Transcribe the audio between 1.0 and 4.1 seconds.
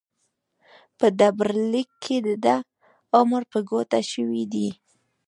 ډبرلیک کې دده عمر په ګوته